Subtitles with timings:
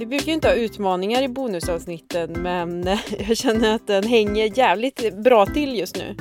[0.00, 2.84] Vi brukar ju inte ha utmaningar i bonusavsnitten men
[3.28, 6.16] jag känner att den hänger jävligt bra till just nu.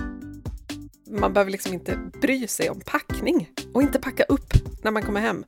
[1.09, 4.53] Man behöver liksom inte bry sig om packning och inte packa upp
[4.83, 5.43] när man kommer hem.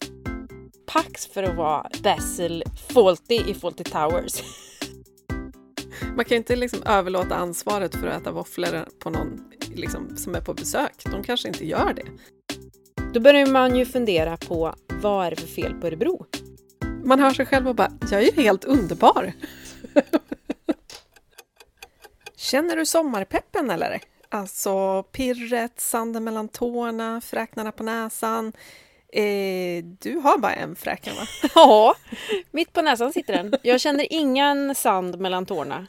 [0.86, 4.44] Pax för att vara Basil Fawlty i Fawlty Towers.
[6.16, 10.36] Man kan ju inte liksom överlåta ansvaret för att äta våfflor på någon liksom, som
[10.36, 11.04] är på besök.
[11.12, 12.06] De kanske inte gör det.
[13.14, 16.26] Då börjar man ju fundera på vad är det för fel på Örebro?
[17.04, 19.34] Man hör sig själv och bara, jag är ju helt underbar.
[22.36, 24.02] Känner du sommarpeppen eller?
[24.30, 28.54] Alltså pirret, sanden mellan tårna, fräknarna på näsan.
[29.14, 31.22] Eh, du har bara en fräken va?
[31.56, 31.96] Ja,
[32.52, 33.54] mitt på näsan sitter den.
[33.62, 35.88] Jag känner ingen sand mellan tårna.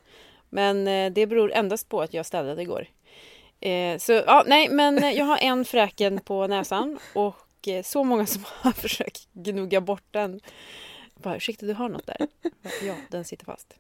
[0.51, 2.87] Men eh, det beror endast på att jag städade igår.
[3.61, 8.05] Eh, så ja, nej, men eh, jag har en fräken på näsan och eh, så
[8.05, 10.41] många som har försökt gnugga bort den.
[11.23, 12.27] Bara, ursäkta, du har något där?
[12.83, 13.75] Ja, den sitter fast.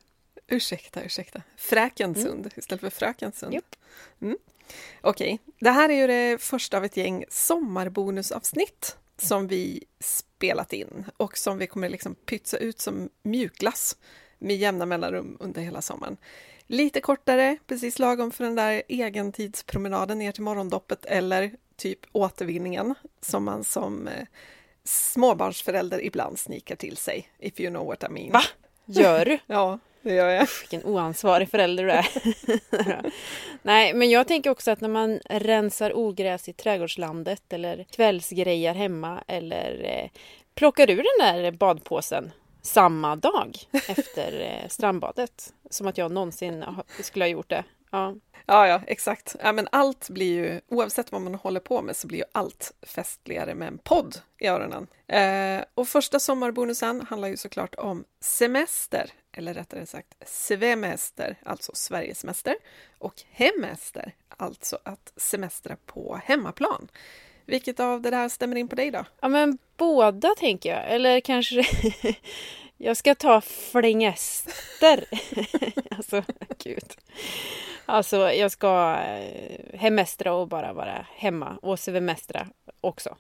[0.47, 1.43] Ursäkta, ursäkta.
[1.57, 2.51] Fräkensund mm.
[2.57, 3.55] istället för Frökensund.
[3.55, 3.77] Yep.
[4.21, 4.37] Mm.
[5.01, 5.55] Okej, okay.
[5.61, 11.39] det här är ju det första av ett gäng sommarbonusavsnitt som vi spelat in och
[11.39, 13.97] som vi kommer liksom pytsa ut som mjukglass
[14.39, 16.17] med jämna mellanrum under hela sommaren.
[16.67, 23.45] Lite kortare, precis lagom för den där egentidspromenaden ner till morgondoppet eller typ återvinningen som
[23.45, 24.27] man som eh,
[24.85, 28.33] småbarnsförälder ibland snikar till sig, if you know what I mean.
[28.33, 28.43] Va?
[28.87, 29.39] Gör du?
[29.47, 30.49] ja, det gör jag.
[30.61, 32.07] Vilken oansvarig förälder du är.
[33.63, 39.25] Nej, men jag tänker också att när man rensar ogräs i trädgårdslandet eller kvällsgrejar hemma
[39.27, 40.21] eller eh,
[40.55, 42.31] plockar ur den där badpåsen
[42.63, 45.53] samma dag efter eh, strandbadet.
[45.71, 46.65] Som att jag någonsin
[47.01, 47.65] skulle ha gjort det.
[47.93, 48.15] Ja.
[48.47, 49.37] Ja, ja, exakt.
[49.43, 52.73] Ja, men allt blir ju, oavsett vad man håller på med, så blir ju allt
[52.83, 54.87] festligare med en podd i öronen.
[55.07, 62.57] Eh, och första sommarbonusen handlar ju såklart om semester, eller rättare sagt svemester, alltså Sverigesmäster,
[62.98, 66.89] och hemester, alltså att semestra på hemmaplan.
[67.47, 69.05] Vilket av det där stämmer in på dig då?
[69.20, 70.91] Ja, men båda tänker jag.
[70.91, 71.64] Eller kanske
[72.83, 75.05] jag ska ta flingester.
[75.97, 76.23] alltså,
[76.59, 76.95] gud.
[77.87, 82.47] Alltså, jag ska eh, hemestra och bara vara hemma och semestra
[82.81, 83.17] också.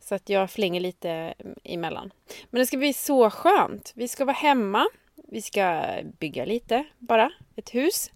[0.00, 2.12] Så att jag flänger lite emellan.
[2.50, 3.92] Men det ska bli så skönt.
[3.94, 4.86] Vi ska vara hemma.
[5.28, 5.82] Vi ska
[6.18, 8.10] bygga lite bara, ett hus.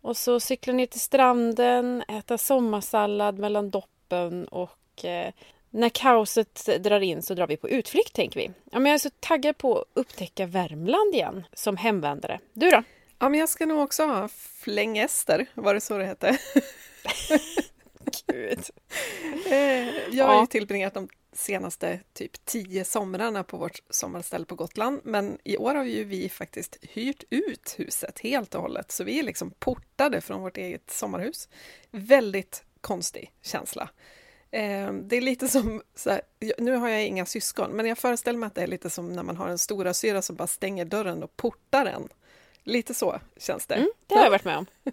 [0.00, 5.32] Och så cykla ner till stranden, äta sommarsallad mellan doppen och eh,
[5.70, 8.50] när kaoset drar in så drar vi på utflykt tänker vi.
[8.70, 12.40] Ja, men jag är så taggad på att upptäcka Värmland igen som hemvändare.
[12.52, 12.82] Du då?
[13.18, 14.28] Ja, men jag ska nog också ha
[14.62, 16.38] flängester, var det så det hette?
[18.26, 18.60] Gud.
[19.50, 25.00] Eh, jag har ju tillbringat de senaste typ tio somrarna på vårt sommarställe på Gotland,
[25.04, 29.18] men i år har ju vi faktiskt hyrt ut huset helt och hållet, så vi
[29.18, 31.48] är liksom portade från vårt eget sommarhus.
[31.90, 33.90] Väldigt konstig känsla.
[34.50, 36.20] Eh, det är lite som, här,
[36.58, 39.22] nu har jag inga syskon, men jag föreställer mig att det är lite som när
[39.22, 42.08] man har en stora syra som bara stänger dörren och portar en.
[42.64, 43.74] Lite så känns det.
[43.74, 44.66] Mm, det har jag varit med om.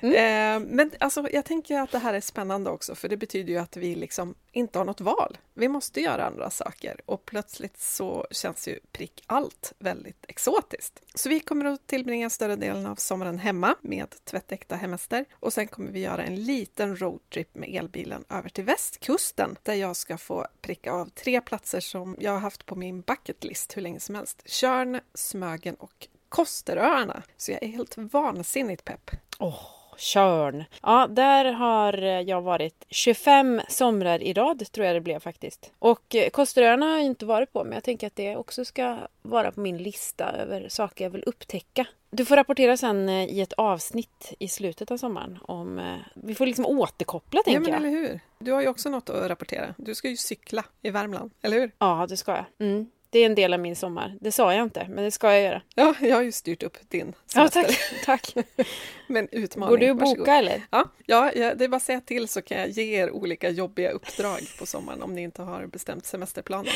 [0.00, 0.14] Mm.
[0.14, 3.58] Eh, men alltså, jag tänker att det här är spännande också, för det betyder ju
[3.58, 5.38] att vi liksom inte har något val.
[5.54, 11.02] Vi måste göra andra saker och plötsligt så känns ju prick allt väldigt exotiskt.
[11.14, 15.68] Så vi kommer att tillbringa större delen av sommaren hemma med tvättäkta hemester och sen
[15.68, 20.46] kommer vi göra en liten roadtrip med elbilen över till västkusten där jag ska få
[20.60, 24.42] pricka av tre platser som jag har haft på min bucketlist hur länge som helst.
[24.46, 27.22] Körn, Smögen och Kosteröarna.
[27.36, 29.10] Så jag är helt vansinnigt pepp.
[29.38, 29.79] Oh.
[30.00, 30.64] Körn.
[30.82, 35.72] Ja, där har jag varit 25 somrar i rad tror jag det blev faktiskt.
[35.78, 38.98] Och eh, Kosteröarna har jag inte varit på men jag tänker att det också ska
[39.22, 41.86] vara på min lista över saker jag vill upptäcka.
[42.10, 45.78] Du får rapportera sen eh, i ett avsnitt i slutet av sommaren om...
[45.78, 47.68] Eh, vi får liksom återkoppla tänker jag.
[47.68, 48.20] Ja men eller hur.
[48.38, 49.74] Du har ju också något att rapportera.
[49.78, 51.70] Du ska ju cykla i Värmland, eller hur?
[51.78, 52.44] Ja, det ska jag.
[52.68, 52.86] Mm.
[53.12, 54.16] Det är en del av min sommar.
[54.20, 55.62] Det sa jag inte, men det ska jag göra.
[55.74, 57.60] Ja, jag har ju styrt upp din semester.
[57.60, 57.66] Ja,
[58.04, 58.34] tack.
[58.34, 58.46] tack.
[59.06, 59.70] men utmaning.
[59.70, 60.62] Går du boka eller?
[60.70, 63.90] Ja, ja, det är bara att säga till så kan jag ge er olika jobbiga
[63.90, 66.72] uppdrag på sommaren om ni inte har bestämt semesterplaner.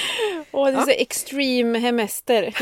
[0.53, 0.85] Åh, det är ja.
[0.85, 2.55] så extreme hemester.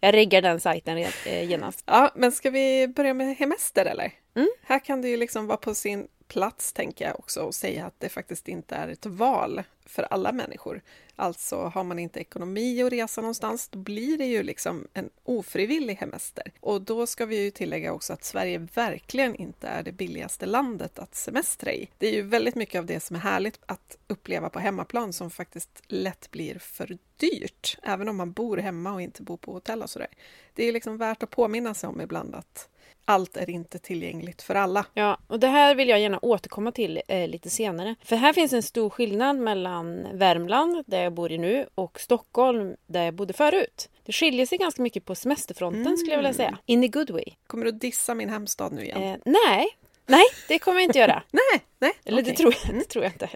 [0.00, 1.82] jag riggar den sajten eh, genast.
[1.86, 4.12] Ja, men ska vi börja med hemester eller?
[4.36, 4.48] Mm.
[4.62, 8.00] Här kan det ju liksom vara på sin plats, tänker jag också, och säga att
[8.00, 10.82] det faktiskt inte är ett val för alla människor.
[11.16, 15.94] Alltså, har man inte ekonomi att resa någonstans, då blir det ju liksom en ofrivillig
[15.94, 16.52] hemester.
[16.60, 20.98] Och då ska vi ju tillägga också att Sverige verkligen inte är det billigaste landet
[20.98, 21.88] att semestra i.
[21.98, 25.30] Det är ju väldigt mycket av det som är härligt att uppleva på hemmaplan som
[25.30, 29.82] faktiskt lätt blir för dyrt, även om man bor hemma och inte bor på hotell
[29.82, 30.08] och sådär.
[30.54, 32.68] Det är liksom värt att påminna sig om ibland att
[33.04, 34.86] allt är inte tillgängligt för alla.
[34.94, 37.94] Ja, och det här vill jag gärna återkomma till eh, lite senare.
[38.04, 42.76] För här finns en stor skillnad mellan Värmland, där jag bor i nu, och Stockholm,
[42.86, 43.88] där jag bodde förut.
[44.04, 45.96] Det skiljer sig ganska mycket på semesterfronten mm.
[45.96, 46.58] skulle jag vilja säga.
[46.66, 47.24] In the good way.
[47.46, 49.02] Kommer du dissa min hemstad nu igen?
[49.02, 49.66] Eh, nej,
[50.06, 51.22] nej, det kommer jag inte göra.
[51.30, 51.92] nej, nej.
[52.04, 52.32] Eller okay.
[52.32, 53.28] det, tror jag, det tror jag inte.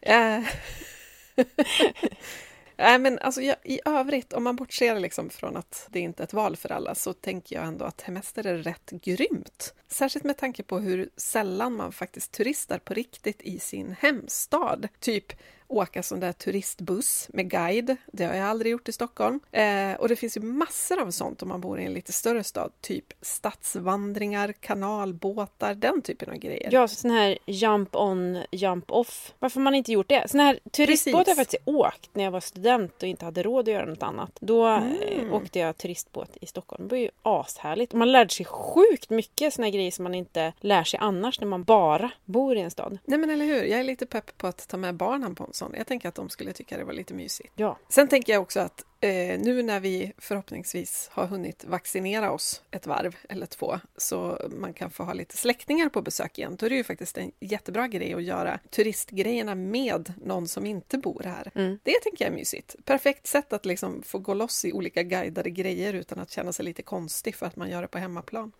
[2.79, 6.25] Nej, men alltså, jag, i övrigt, om man bortser liksom från att det inte är
[6.25, 9.75] ett val för alla, så tänker jag ändå att hemester är rätt grymt.
[9.89, 14.89] Särskilt med tanke på hur sällan man faktiskt turistar på riktigt i sin hemstad.
[15.01, 15.33] Typ
[15.69, 17.97] åka sån där turistbuss med guide.
[18.13, 19.41] Det har jag aldrig gjort i Stockholm.
[19.53, 22.45] Eh, och det finns ju massor av sånt om man bor i en lite större
[22.45, 22.73] stad.
[22.81, 26.69] Typ stadsvandringar, kanalbåtar, den typen av grejer.
[26.73, 29.35] Ja, sån här jump on, jump off.
[29.39, 30.31] Varför har man inte gjort det?
[30.31, 33.69] Sån här turistbåt har jag faktiskt åkt när jag var student och inte hade råd
[33.69, 34.39] att göra något annat.
[34.41, 34.99] Då mm.
[35.03, 36.89] Eh, åkte jag turistbåt i Stockholm.
[36.89, 37.93] Det var ju ashärligt.
[37.93, 41.49] Och man lärde sig sjukt mycket såna grejer som man inte lär sig annars när
[41.49, 42.99] man bara bor i en stad.
[43.05, 45.53] Nej men eller hur, jag är lite pepp på att ta med barnen på en
[45.59, 45.75] sån.
[45.77, 47.53] Jag tänker att de skulle tycka det var lite mysigt.
[47.57, 47.79] Ja.
[47.89, 52.87] Sen tänker jag också att eh, nu när vi förhoppningsvis har hunnit vaccinera oss ett
[52.87, 56.71] varv eller två så man kan få ha lite släktingar på besök igen, då är
[56.71, 61.51] det ju faktiskt en jättebra grej att göra turistgrejerna med någon som inte bor här.
[61.55, 61.79] Mm.
[61.83, 62.77] Det tänker jag är mysigt.
[62.85, 66.65] Perfekt sätt att liksom få gå loss i olika guidade grejer utan att känna sig
[66.65, 68.53] lite konstig för att man gör det på hemmaplan.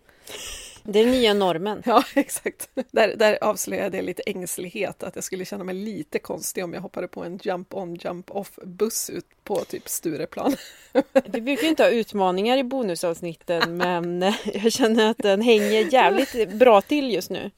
[0.91, 1.83] Det är den nya normen.
[1.89, 2.69] Ja, exakt.
[2.91, 6.81] Där, där avslöjade jag lite ängslighet, att jag skulle känna mig lite konstig om jag
[6.81, 10.55] hoppade på en jump on, jump off buss ut på typ Stureplan.
[11.25, 16.81] Vi brukar inte ha utmaningar i bonusavsnitten, men jag känner att den hänger jävligt bra
[16.81, 17.51] till just nu.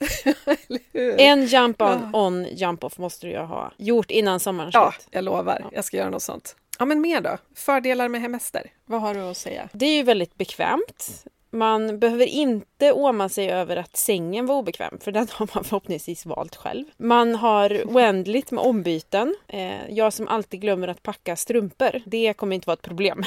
[1.18, 5.24] en jump on, on, jump off måste du ju ha gjort innan sommaren Ja, jag
[5.24, 5.66] lovar.
[5.72, 6.56] Jag ska göra något sånt.
[6.80, 7.38] Ja, men mer då?
[7.56, 8.72] Fördelar med hemester?
[8.86, 9.70] Vad har du att säga?
[9.74, 11.26] Det är ju väldigt bekvämt.
[11.54, 16.26] Man behöver inte åma sig över att sängen var obekväm, för den har man förhoppningsvis
[16.26, 16.86] valt själv.
[16.98, 19.36] Man har oändligt med ombyten.
[19.48, 23.24] Eh, jag som alltid glömmer att packa strumpor, det kommer inte vara ett problem.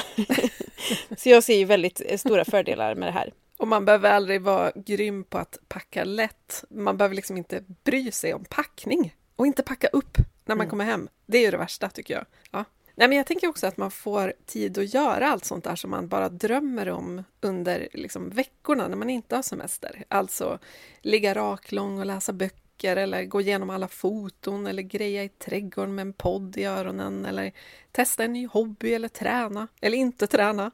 [1.17, 3.33] Så jag ser ju väldigt stora fördelar med det här.
[3.57, 6.63] Och man behöver aldrig vara grym på att packa lätt.
[6.69, 10.69] Man behöver liksom inte bry sig om packning och inte packa upp när man mm.
[10.69, 11.09] kommer hem.
[11.25, 12.25] Det är ju det värsta tycker jag.
[12.51, 12.65] Ja.
[12.95, 15.91] Nej, men jag tänker också att man får tid att göra allt sånt där som
[15.91, 20.03] man bara drömmer om under liksom, veckorna när man inte har semester.
[20.07, 20.59] Alltså
[21.01, 26.01] ligga raklång och läsa böcker eller gå igenom alla foton eller greja i trädgården med
[26.01, 27.51] en podd i öronen eller
[27.91, 30.71] testa en ny hobby eller träna eller inte träna.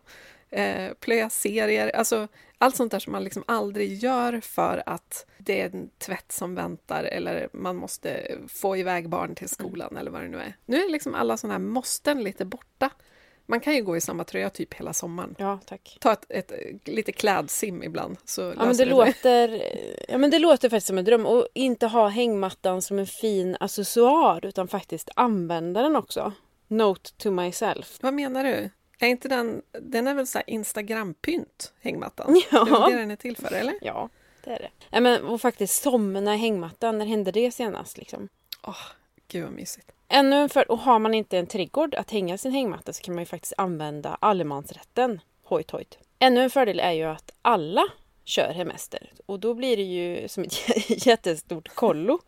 [0.52, 2.28] Eh, plöja serier, alltså
[2.58, 6.56] allt sånt där som man liksom aldrig gör för att det är en tvätt som
[6.56, 10.02] väntar eller man måste få iväg barn till skolan mm.
[10.02, 10.58] eller vad det nu är.
[10.66, 12.90] Nu är liksom alla sådana här måsten lite borta.
[13.46, 15.36] Man kan ju gå i samma tröja typ hela sommaren.
[15.38, 15.98] Ja, tack.
[16.02, 16.52] Ta ett, ett,
[16.86, 18.18] lite klädsim ibland.
[18.26, 19.62] Så ja, men det, det låter,
[20.08, 21.26] ja, men det låter faktiskt som en dröm.
[21.26, 26.34] Och inte ha hängmattan som en fin accessoar utan faktiskt använda den också.
[26.68, 27.98] Note to myself.
[28.02, 28.70] Vad menar du?
[29.02, 32.42] Är inte den, den är väl så Instagram-pynt, hängmattan?
[32.52, 32.66] Ja.
[32.66, 33.74] Det är det den är till för, eller?
[33.82, 34.10] Ja,
[34.44, 34.70] det är det.
[34.90, 37.98] Ja, men, och faktiskt somna i hängmattan, när hände det senast?
[37.98, 38.30] Liksom?
[38.64, 38.78] Oh,
[39.28, 39.92] gud vad mysigt.
[40.08, 43.16] Ännu en för, och har man inte en trädgård att hänga sin hängmatta så kan
[43.16, 45.22] man ju faktiskt använda allemansrätten.
[45.44, 45.98] Hojt hojt.
[46.20, 47.84] Ännu en fördel är ju att alla
[48.24, 50.70] kör hemester och då blir det ju som ett
[51.06, 52.20] jättestort kollo.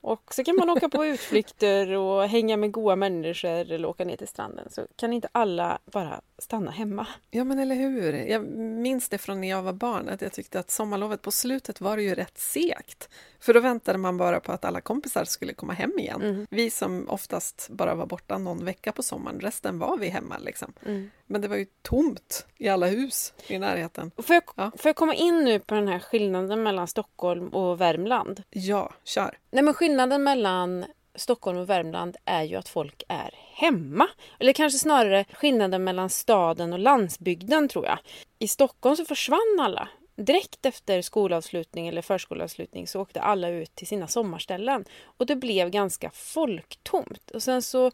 [0.00, 4.16] Och så kan man åka på utflykter och hänga med goa människor eller åka ner
[4.16, 4.70] till stranden.
[4.70, 7.06] Så kan inte alla bara stanna hemma?
[7.30, 8.12] Ja, men eller hur.
[8.12, 11.80] Jag minns det från när jag var barn, att jag tyckte att sommarlovet på slutet
[11.80, 13.08] var ju rätt segt.
[13.40, 16.22] För då väntade man bara på att alla kompisar skulle komma hem igen.
[16.22, 16.46] Mm.
[16.50, 20.72] Vi som oftast bara var borta någon vecka på sommaren, resten var vi hemma liksom.
[20.86, 21.10] Mm.
[21.26, 24.10] Men det var ju tomt i alla hus i närheten.
[24.16, 24.70] Får jag, ja.
[24.78, 28.42] får jag komma in nu på den här skillnaden mellan Stockholm och Värmland?
[28.50, 29.38] Ja, kör.
[29.50, 34.08] Nej, men skillnaden mellan Stockholm och Värmland är ju att folk är hemma.
[34.38, 37.98] Eller kanske snarare skillnaden mellan staden och landsbygden tror jag.
[38.38, 39.88] I Stockholm så försvann alla.
[40.16, 44.84] Direkt efter skolavslutning eller förskolavslutning så åkte alla ut till sina sommarställen.
[45.04, 47.30] Och det blev ganska folktomt.
[47.30, 47.90] Och sen så,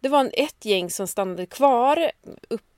[0.00, 2.10] det var ett gäng som stannade kvar,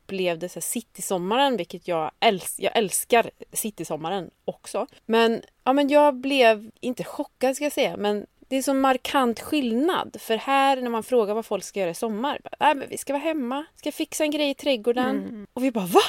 [0.09, 4.87] upplevde så citysommaren, vilket jag, äls jag älskar citysommaren också.
[5.07, 9.41] Men, ja, men jag blev, inte chockad ska jag säga, men det är så markant
[9.41, 10.17] skillnad.
[10.21, 12.41] För här när man frågar vad folk ska göra i sommar.
[12.45, 15.17] Bara, äh, men vi ska vara hemma, ska fixa en grej i trädgården.
[15.17, 15.47] Mm.
[15.53, 16.01] Och vi bara va?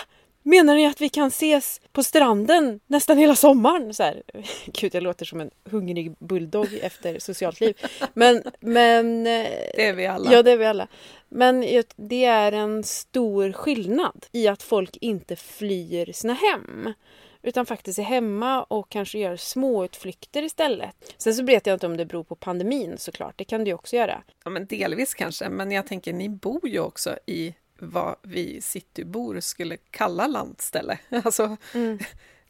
[0.49, 3.93] Menar ni att vi kan ses på stranden nästan hela sommaren?
[3.93, 4.23] Så här,
[4.65, 7.77] gud, jag låter som en hungrig bulldog efter socialt liv.
[8.13, 9.27] Men, men...
[9.27, 10.33] eh, Det är vi alla.
[10.33, 10.87] Ja, det är vi alla.
[11.29, 11.65] Men
[11.95, 16.93] det är en stor skillnad i att folk inte flyr sina hem.
[17.41, 21.13] Utan faktiskt är hemma och kanske gör småutflykter istället.
[21.17, 23.37] Sen så vet jag inte om det beror på pandemin såklart.
[23.37, 24.23] Det kan ju också göra.
[24.43, 29.39] Ja, men delvis kanske, men jag tänker ni bor ju också i vad vi citybor
[29.39, 30.99] skulle kalla landställe.
[31.23, 31.57] Alltså,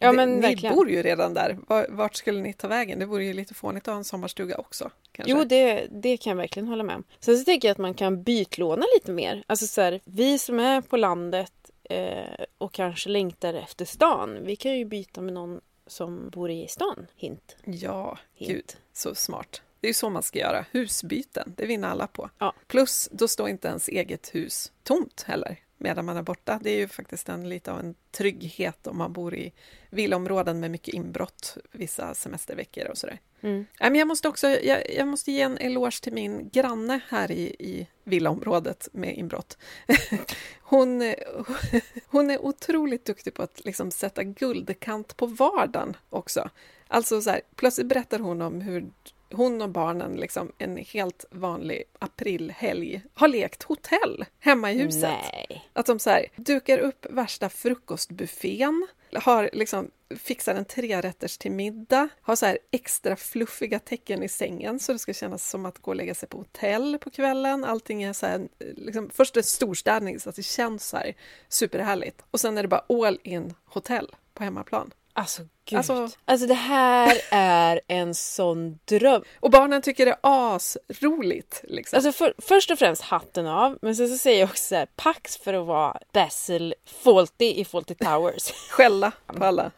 [0.01, 0.75] Ja, det- men ni verkligen.
[0.75, 1.57] bor ju redan där.
[1.67, 3.00] Var- Vart skulle ni ta vägen?
[3.00, 4.89] Det vore ju lite fånigt att ha en sommarstuga också.
[5.12, 5.31] Kanske.
[5.31, 7.03] Jo, det, det kan jag verkligen hålla med om.
[7.19, 9.43] Sen så tänker jag att man kan bytlåna lite mer.
[9.48, 14.38] Alltså så här, vi som är på landet eh, och kanske längtar efter stan.
[14.43, 17.07] Vi kan ju byta med någon som bor i stan.
[17.15, 17.55] Hint.
[17.65, 18.51] Ja, Hint.
[18.51, 19.62] gud, så smart.
[19.79, 20.65] Det är ju så man ska göra.
[20.71, 22.29] Husbyten, det vinner alla på.
[22.38, 22.53] Ja.
[22.67, 26.59] Plus, då står inte ens eget hus tomt heller medan man är borta.
[26.63, 29.51] Det är ju faktiskt en, lite av en trygghet om man bor i
[29.89, 33.19] villaområden med mycket inbrott vissa semesterveckor och sådär.
[33.41, 33.65] Mm.
[33.79, 37.55] Men jag måste också jag, jag måste ge en eloge till min granne här i,
[37.59, 39.57] i villaområdet med inbrott.
[40.62, 41.01] Hon,
[42.07, 46.50] hon är otroligt duktig på att liksom sätta guldkant på vardagen också.
[46.88, 48.89] Alltså så här, plötsligt berättar hon om hur
[49.31, 55.01] hon och barnen liksom en helt vanlig aprilhelg har lekt hotell hemma i huset.
[55.01, 55.69] Nej.
[55.74, 62.09] Att de så här, dukar upp värsta frukostbuffén, har liksom, fixar en trerätters till middag,
[62.21, 65.91] har så här extra fluffiga tecken i sängen så det ska kännas som att gå
[65.91, 67.63] och lägga sig på hotell på kvällen.
[67.63, 71.15] Allting är så här, liksom, först är det storstädning så att det känns så här
[71.48, 74.91] superhärligt och sen är det bara all in hotell på hemmaplan.
[75.20, 75.78] Alltså gud.
[75.78, 79.24] Alltså- Alltså, det här är en sån dröm.
[79.40, 81.62] Och barnen tycker det är asroligt.
[81.64, 81.98] Liksom.
[81.98, 83.78] Alltså för, först och främst hatten av.
[83.82, 87.66] Men sen så säger jag också så här, pax för att vara Basil Fawlty i
[87.66, 88.52] Fawlty Towers.
[88.70, 89.72] Skälla på alla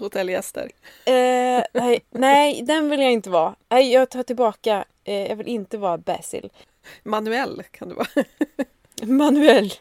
[0.00, 0.70] hotellgäster.
[1.04, 3.54] eh, nej, nej, den vill jag inte vara.
[3.68, 4.84] Nej, jag tar tillbaka.
[5.04, 6.50] Eh, jag vill inte vara Basil.
[7.02, 8.06] Manuell kan du vara.
[9.02, 9.72] Manuel.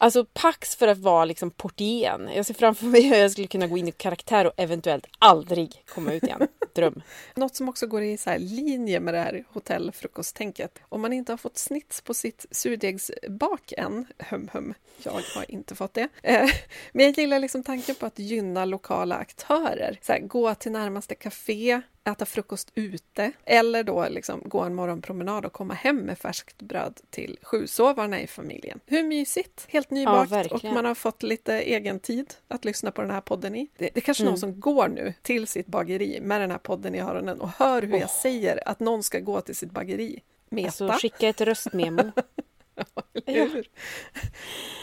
[0.00, 2.30] Alltså pax för att vara liksom portieren.
[2.34, 5.84] Jag ser framför mig hur jag skulle kunna gå in i karaktär och eventuellt aldrig
[5.88, 6.48] komma ut igen.
[6.74, 7.02] Dröm.
[7.34, 10.78] Något som också går i så här linje med det här hotellfrukosttänket.
[10.88, 15.74] Om man inte har fått snits på sitt surdegsbak än, hum hum, jag har inte
[15.74, 16.08] fått det.
[16.22, 16.50] Eh,
[16.92, 19.98] men jag gillar liksom tanken på att gynna lokala aktörer.
[20.02, 21.80] Så här, gå till närmaste café,
[22.12, 27.00] äta frukost ute eller då liksom gå en morgonpromenad och komma hem med färskt bröd
[27.10, 28.80] till sjusovarna i familjen.
[28.86, 29.64] Hur mysigt!
[29.68, 30.74] Helt nybakt och verkligen.
[30.74, 33.68] man har fått lite egen tid att lyssna på den här podden i.
[33.78, 34.40] Det, det är kanske någon Mm.
[34.40, 37.98] som går nu till sitt bageri med den här podden i öronen och hör hur
[37.98, 40.22] jag säger att någon ska gå till sitt bageri.
[40.48, 40.66] Meta.
[40.66, 42.02] Alltså skicka ett röstmemo.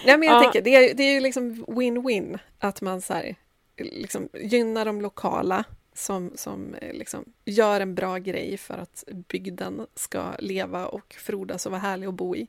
[0.05, 0.39] Ja, men jag Ja.
[0.41, 3.36] tänker, det är, det är ju liksom win-win att man så här,
[3.77, 5.63] liksom gynnar de lokala
[5.96, 11.66] som, som eh, liksom gör en bra grej för att bygden ska leva och frodas
[11.66, 12.48] och vara härlig att bo i.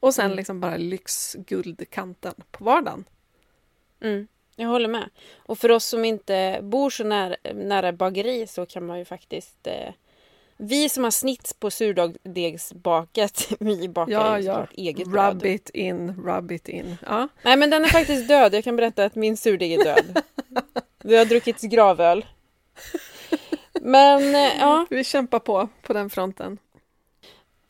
[0.00, 0.36] Och sen Mm.
[0.36, 3.04] liksom bara lyxguldkanten på vardagen.
[4.00, 4.26] Mm,
[4.56, 5.10] jag håller med.
[5.36, 9.66] Och för oss som inte bor så nära, nära bageri så kan man ju faktiskt...
[9.66, 9.92] Eh,
[10.60, 14.52] vi som har snitts på surdegsbaket, vi bakar Ja, ja.
[14.54, 15.46] såklart eget Rub bröd.
[15.46, 16.96] it in, rub it in.
[17.06, 17.28] Ja.
[17.42, 18.54] Nej men den är faktiskt död.
[18.54, 20.22] Jag kan berätta att min surdeg är död.
[20.98, 22.26] Det har druckits gravöl.
[23.80, 26.58] Men eh, ja, Vi kämpar på, på den fronten.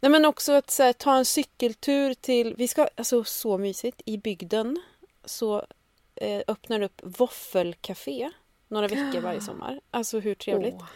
[0.01, 2.55] Nej, men också att så här, ta en cykeltur till...
[2.59, 4.81] Vi ska, alltså så mysigt, i bygden
[5.25, 5.67] så
[6.15, 8.31] eh, öppnar upp våffelcafé
[8.69, 9.81] några veckor varje sommar.
[9.91, 10.75] Alltså hur trevligt.
[10.79, 10.87] Åh.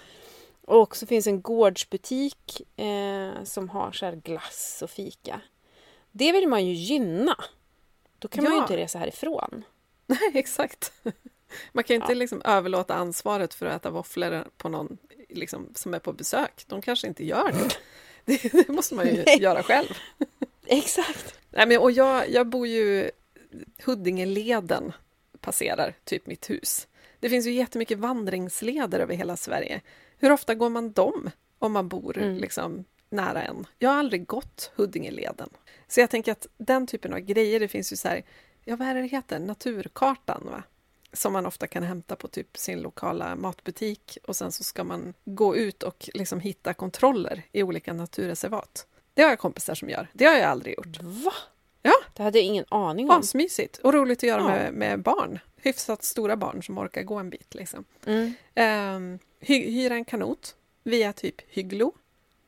[0.65, 5.41] Och också finns en gårdsbutik eh, som har så här glass och fika.
[6.13, 7.37] Det vill man ju gynna.
[8.19, 8.63] Då kan man ju Ja.
[8.63, 9.65] inte resa härifrån.
[10.07, 10.93] Nej, exakt.
[11.73, 12.19] Man kan ju inte Ja.
[12.19, 16.65] liksom överlåta ansvaret för att äta våfflor på någon liksom, som är på besök.
[16.67, 17.77] De kanske inte gör det.
[18.25, 19.43] Det, det måste man ju Nej.
[19.43, 19.89] göra själv.
[20.67, 21.35] Exakt.
[21.51, 23.11] Nej, men, och jag, jag bor ju...
[23.85, 24.93] Huddingeleden
[25.41, 26.87] passerar typ mitt hus.
[27.21, 29.81] Det finns ju jättemycket vandringsleder över hela Sverige.
[30.19, 32.37] Hur ofta går man dem om man bor Mm.
[32.37, 33.67] liksom, nära en?
[33.79, 35.49] Jag har aldrig gått Huddingeleden.
[35.89, 38.23] Så jag tänker att den typen av grejer, det finns ju så här,
[38.65, 40.63] ja vad är det heter, Naturkartan va?
[41.13, 45.15] Som man ofta kan hämta på typ sin lokala matbutik och sen så ska man
[45.25, 48.87] gå ut och liksom hitta kontroller i olika naturreservat.
[49.15, 50.09] Det har jag kompisar som gör.
[50.13, 51.01] Det har jag aldrig gjort.
[51.03, 51.33] Va?
[51.83, 51.93] Ja.
[52.15, 53.21] Det hade jag ingen aning om.
[53.21, 54.49] Asmysigt och roligt att göra Ja.
[54.49, 55.39] med, med barn.
[55.57, 57.55] Hyfsat stora barn som orkar gå en bit.
[57.55, 57.85] Liksom.
[58.07, 58.35] Mm.
[58.55, 61.93] Ehm, hy, hyra en kanot via typ Hygglo.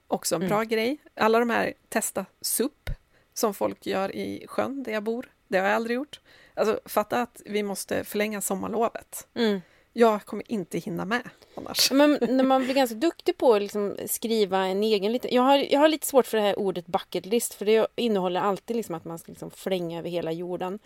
[0.07, 0.99] också en bra grej.
[1.15, 2.91] Alla de här testa SUP
[3.35, 5.31] som folk gör i sjön där jag bor.
[5.49, 6.21] Det har jag aldrig gjort.
[6.55, 9.27] Alltså fatta att vi måste förlänga sommarlovet.
[9.35, 9.61] Mm.
[9.93, 11.23] Jag kommer inte hinna med
[11.55, 11.91] annars.
[11.91, 15.31] Men när man blir ganska duktig på att liksom skriva en egen liten...
[15.35, 18.41] Jag har, jag har lite svårt för det här ordet bucket list för det innehåller
[18.41, 20.79] alltid liksom att man ska liksom flänga över hela jorden.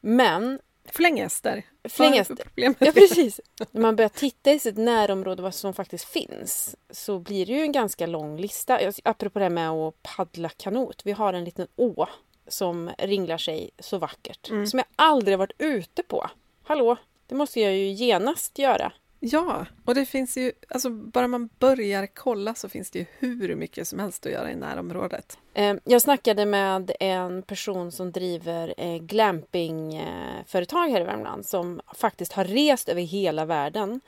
[0.00, 1.62] Men Flängester.
[1.88, 2.48] Flängester.
[2.78, 3.40] Ja, precis.
[3.70, 7.60] När man börjar titta i sitt närområde vad som faktiskt finns så blir det ju
[7.62, 8.82] en ganska lång lista.
[8.82, 11.02] Jag- Apropå det här med att paddla kanot.
[11.04, 12.06] Vi har en liten å
[12.50, 14.46] som ringlar sig så vackert.
[14.46, 16.30] Som jag aldrig varit ute på.
[16.64, 18.92] Hallå, det måste jag ju genast göra.
[19.22, 23.54] Ja, och det finns ju, alltså bara man börjar kolla så finns det ju hur
[23.54, 25.38] mycket som helst att göra i närområdet.
[25.54, 32.32] Eh, Jag snackade med en person som driver eh, glampingföretag här i Värmland som faktiskt
[32.32, 34.00] har rest över hela världen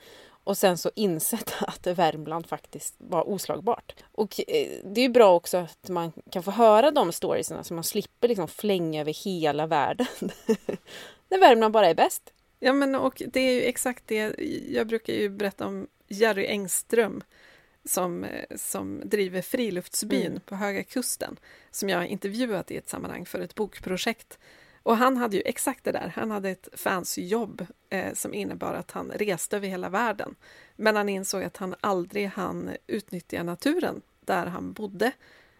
[0.43, 3.95] och sen så insett att Värmland faktiskt var oslagbart.
[4.11, 7.83] Och eh, det är bra också att man kan få höra de storiesarna så man
[7.83, 10.07] slipper liksom flänga över hela världen.
[11.29, 12.33] När Värmland bara är bäst.
[12.59, 14.35] Ja, men och det är ju exakt det,
[14.69, 17.23] jag brukar ju berätta om Jerry Engström
[17.85, 20.39] som, eh, som driver Friluftsbyn Mm.
[20.39, 21.37] på Höga Kusten
[21.71, 24.39] som jag har intervjuat i ett sammanhang för ett bokprojekt.
[24.83, 28.73] Och han hade ju exakt det där, han hade ett fancy jobb eh, som innebar
[28.73, 30.35] att han reste över hela världen.
[30.75, 35.11] Men han insåg att han aldrig hann utnyttja naturen där han bodde.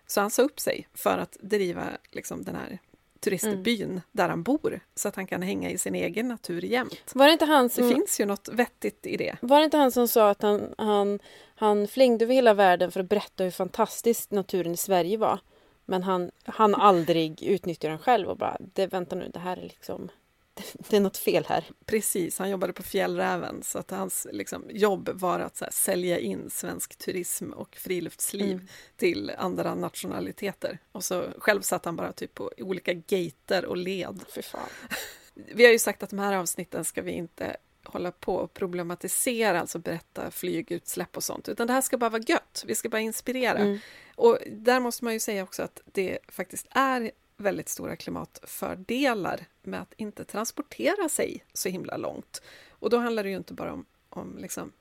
[0.07, 2.79] Så han sa upp sig för att driva liksom, den här
[3.19, 7.11] turistbyn där han bor så att han kan hänga i sin egen natur jämt.
[7.13, 9.35] Var det inte han Det som, finns ju något vettigt i det.
[9.41, 11.19] var det inte han som sa att han, han,
[11.55, 15.39] han flängde över hela världen för att berätta hur fantastisk naturen i Sverige var?
[15.85, 19.61] Men han, han aldrig utnyttjar den själv och bara, det, vänta nu, det här är
[19.61, 20.09] liksom,
[20.89, 21.65] det är något fel här.
[21.85, 26.49] Precis, han jobbade på Fjällräven så att hans liksom, jobb var att här, sälja in
[26.49, 28.67] svensk turism och friluftsliv Mm.
[28.95, 30.79] till andra nationaliteter.
[30.91, 34.23] Och så själv satt han bara typ på olika gater och led.
[34.35, 34.69] Fy fan.
[35.33, 39.59] Vi har ju sagt att de här avsnitten ska vi inte hålla på och problematisera,
[39.61, 42.63] alltså berätta flygutsläpp och sånt, utan det här ska bara vara gött.
[42.67, 43.57] Vi ska bara inspirera.
[43.59, 43.79] Mm.
[44.15, 49.81] Och där måste man ju säga också att det faktiskt är väldigt stora klimatfördelar med
[49.81, 52.41] att inte transportera sig så himla långt.
[52.69, 54.71] Och då handlar det ju inte bara om, om liksom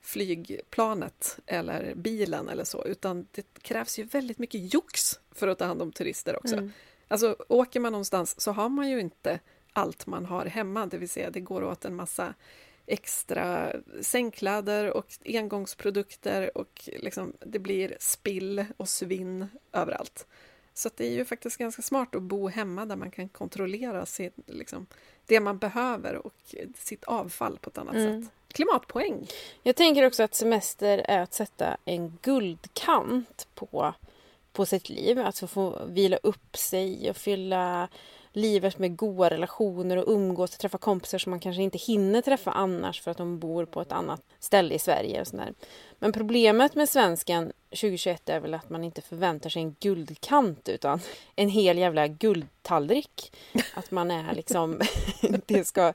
[0.00, 5.64] flygplanet eller bilen eller så, utan det krävs ju väldigt mycket jox för att ta
[5.64, 6.56] hand om turister också.
[6.56, 6.72] Mm.
[7.08, 9.40] Alltså åker man någonstans så har man ju inte
[9.72, 12.34] allt man har hemma, det vill säga det går åt en massa
[12.90, 20.26] extra sängkläder och engångsprodukter och liksom det blir spill och svinn överallt.
[20.74, 24.06] Så att det är ju faktiskt ganska smart att bo hemma där man kan kontrollera
[24.06, 24.86] sin, liksom,
[25.26, 28.22] det man behöver och sitt avfall på ett annat Mm.
[28.22, 28.32] sätt.
[28.52, 29.26] Klimatpoäng!
[29.62, 33.94] Jag tänker också att semester är att sätta en guldkant på,
[34.52, 35.18] på sitt liv.
[35.18, 37.88] Alltså få vila upp sig och fylla
[38.32, 42.50] livet med goda relationer och umgås och träffa kompisar som man kanske inte hinner träffa
[42.50, 45.20] annars för att de bor på ett annat ställe i Sverige.
[45.20, 45.54] Och sådär.
[45.98, 51.00] Men problemet med svensken 2021 är väl att man inte förväntar sig en guldkant utan
[51.36, 53.32] en hel jävla guldtallrik.
[53.74, 54.80] Att man är liksom...
[55.46, 55.92] det ska,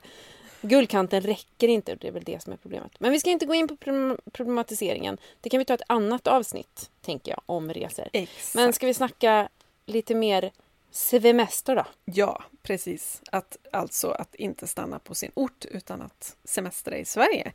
[0.60, 2.92] guldkanten räcker inte och det är väl det som är problemet.
[2.98, 5.18] Men vi ska inte gå in på problem- problematiseringen.
[5.40, 8.08] Det kan vi ta ett annat avsnitt, tänker jag, om resor.
[8.12, 8.54] Exakt.
[8.54, 9.48] Men ska vi snacka
[9.86, 10.50] lite mer
[10.96, 11.86] semester då?
[12.04, 13.22] Ja, precis.
[13.32, 17.52] Att, alltså att inte stanna på sin ort utan att semestra i Sverige.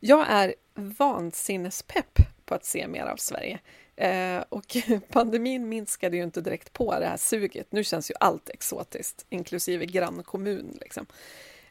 [0.00, 3.58] Jag är vansinnespepp på att se mer av Sverige.
[3.96, 4.76] Eh, och
[5.08, 7.72] pandemin minskade ju inte direkt på det här suget.
[7.72, 10.78] Nu känns ju allt exotiskt, inklusive grannkommun.
[10.80, 11.06] Liksom.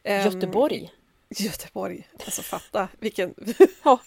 [0.02, 0.92] Ehm, Göteborg.
[1.28, 2.08] Göteborg.
[2.24, 3.34] Alltså fatta vilken...
[3.84, 4.00] Ja.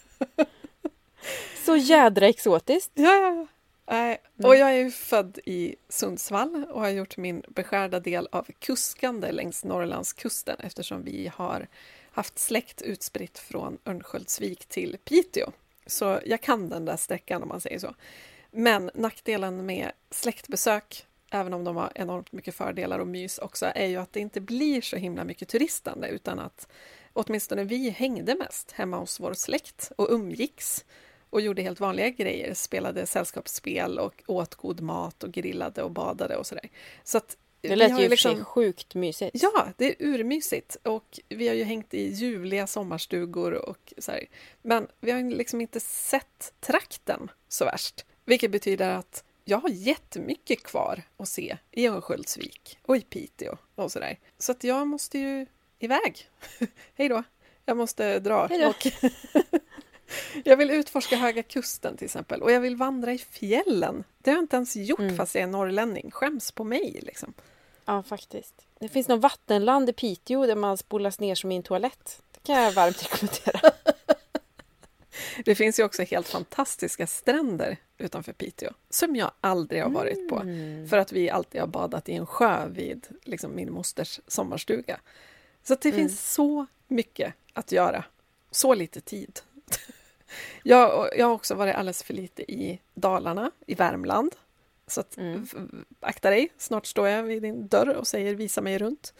[1.65, 2.91] Så jädra exotiskt.
[2.93, 3.47] Ja, ja, ja.
[3.87, 8.47] Nej, Och jag är ju född i Sundsvall och har gjort min beskärda del av
[8.59, 11.67] kuskande längs Norrlandskusten eftersom vi har
[12.11, 15.51] haft släkt utspritt från Örnsköldsvik till Piteå.
[15.85, 17.95] Så jag kan den där sträckan om man säger så.
[18.51, 23.85] Men nackdelen med släktbesök, även om de har enormt mycket fördelar och mys också, är
[23.85, 26.67] ju att det inte blir så himla mycket turistande utan att
[27.13, 30.85] åtminstone vi hängde mest hemma hos vår släkt och umgicks
[31.35, 36.35] och gjorde helt vanliga grejer, spelade sällskapsspel och åt god mat och grillade och badade
[36.37, 36.69] och sådär.
[37.03, 39.31] Så att Det lät ju för sig liksom- sjukt mysigt.
[39.41, 44.25] Ja, det är urmysigt och vi har ju hängt i ljuvliga sommarstugor och så här.
[44.61, 49.69] Men vi har ju liksom inte sett trakten så värst, vilket betyder att jag har
[49.69, 54.19] jättemycket kvar att se i Örnsköldsvik och i Piteå och sådär.
[54.37, 55.45] Så att jag måste ju
[55.79, 56.29] iväg.
[56.95, 57.23] Hej då!
[57.65, 58.87] Jag måste dra och
[60.43, 64.03] Jag vill utforska Höga Kusten till exempel och jag vill vandra i fjällen.
[64.19, 65.17] Det har jag inte ens gjort Mm.
[65.17, 66.11] fast jag är norrlänning.
[66.11, 67.33] Skäms på mig liksom.
[67.85, 68.53] Ja, faktiskt.
[68.79, 72.21] Det finns något vattenland i Piteå där man spolas ner som i en toalett.
[72.31, 73.71] Det kan jag varmt rekommendera.
[75.45, 80.39] Det finns ju också helt fantastiska stränder utanför Piteå som jag aldrig har varit på.
[80.39, 80.87] Mm.
[80.87, 84.99] För att vi alltid har badat i en sjö vid liksom, min mosters sommarstuga.
[85.63, 85.99] Så det Mm.
[85.99, 88.03] finns så mycket att göra.
[88.51, 89.39] Så lite tid.
[90.63, 94.35] jag, jag har också varit alldeles för lite i Dalarna, i Värmland.
[94.87, 95.47] Så att, Mm.
[95.99, 99.13] akta dig, snart står jag vid din dörr och säger visa mig runt.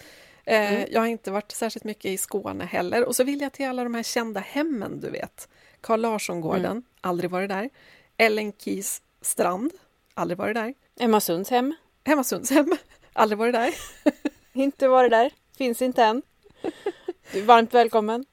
[0.46, 0.88] Eh, Mm.
[0.92, 3.06] Jag har inte varit särskilt mycket i Skåne heller.
[3.06, 5.50] Och så vill jag till alla de här kända hemmen, du vet.
[5.82, 6.84] Carl Larsson-gården, Mm.
[7.02, 7.70] aldrig varit där.
[8.18, 9.72] Ellen Keys strand,
[10.14, 10.74] aldrig varit där.
[11.00, 11.76] Emma Sunds hem.
[12.06, 12.78] Hemmasundshem,
[13.14, 13.74] aldrig varit där.
[14.54, 15.32] Inte varit där.
[15.58, 16.22] Finns inte än.
[17.32, 18.26] Du är varmt välkommen.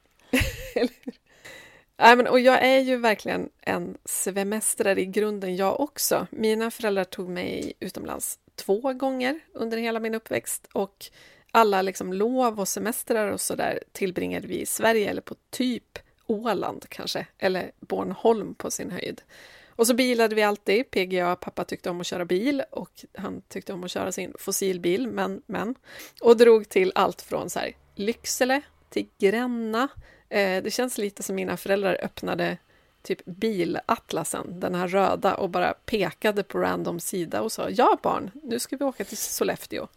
[2.03, 6.27] Nej, men, och jag är ju verkligen en svemestrare i grunden jag också.
[6.31, 11.05] Mina föräldrar tog mig utomlands två gånger under hela min uppväxt och
[11.51, 15.99] alla liksom lov och semestrar och så där tillbringade vi i Sverige eller på typ
[16.27, 19.21] Åland kanske, eller Bornholm på sin höjd.
[19.67, 20.91] Och så bilade vi alltid.
[20.91, 25.07] PGA, pappa tyckte om att köra bil och han tyckte om att köra sin fossilbil,
[25.07, 25.75] men, men.
[26.21, 29.87] Och drog till allt från så här Lycksele till Gränna.
[30.33, 32.57] Eh, det känns lite som mina föräldrar öppnade
[33.01, 38.31] typ bilatlasen, den här röda, och bara pekade på random sida och sa ja barn,
[38.43, 39.87] nu ska vi åka till Sollefteå.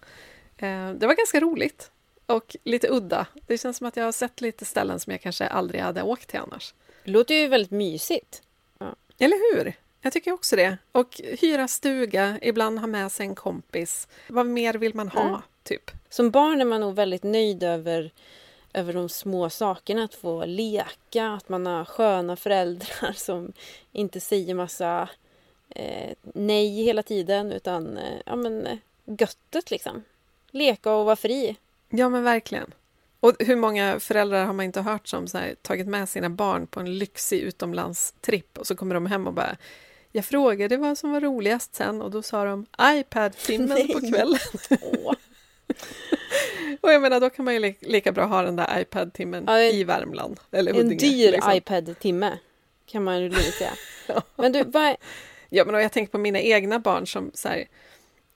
[0.57, 1.91] Eh, det var ganska roligt
[2.27, 3.27] och lite udda.
[3.47, 6.29] Det känns som att jag har sett lite ställen som jag kanske aldrig hade åkt
[6.29, 6.75] till annars.
[7.05, 8.43] Det låter ju väldigt mysigt.
[9.19, 9.73] Eller hur?
[10.01, 10.79] Jag tycker också det.
[10.93, 14.09] Och hyra stuga, ibland ha med sig en kompis.
[14.29, 15.41] Vad mer vill man ha, Mm.
[15.63, 15.91] typ?
[16.09, 18.11] Som barn är man nog väldigt nöjd över,
[18.77, 20.05] över de små sakerna.
[20.05, 23.53] Att få leka, att man har sköna föräldrar som
[23.93, 25.09] inte säger massa
[25.69, 30.05] eh, nej hela tiden utan eh, ja, men, göttet liksom.
[30.51, 31.57] Leka och vara fri.
[31.89, 32.73] Ja, men verkligen.
[33.21, 36.67] Och hur många föräldrar har man inte hört som så här, tagit med sina barn
[36.67, 39.57] på en lyxig utomlandstripp och så kommer de hem och bara
[40.13, 44.41] jag frågade vad som var roligast sen och då sa de iPad-timmen på kvällen.
[44.71, 45.15] Åh.
[46.97, 49.85] Jag menar, då kan man ju li- lika bra ha den där iPad-timmen Ja, i
[49.85, 50.41] Värmland.
[50.51, 51.53] Eller En Huddinge, dyr liksom.
[51.53, 52.39] iPad-timme
[52.87, 53.73] kan man ju lugnt säga.
[54.07, 54.23] Ja.
[54.37, 54.97] Men du, vad,
[55.49, 57.65] Ja, men jag tänker på mina egna barn som så här,